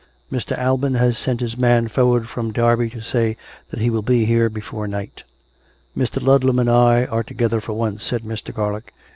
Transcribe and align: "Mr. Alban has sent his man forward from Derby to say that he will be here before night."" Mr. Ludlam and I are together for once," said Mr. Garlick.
"Mr. 0.33 0.57
Alban 0.57 0.95
has 0.95 1.15
sent 1.15 1.41
his 1.41 1.55
man 1.55 1.87
forward 1.87 2.27
from 2.27 2.51
Derby 2.51 2.89
to 2.89 3.01
say 3.01 3.37
that 3.69 3.79
he 3.81 3.91
will 3.91 4.01
be 4.01 4.25
here 4.25 4.49
before 4.49 4.87
night."" 4.87 5.21
Mr. 5.95 6.19
Ludlam 6.19 6.57
and 6.57 6.71
I 6.71 7.05
are 7.05 7.21
together 7.21 7.61
for 7.61 7.73
once," 7.73 8.03
said 8.03 8.23
Mr. 8.23 8.51
Garlick. 8.51 8.95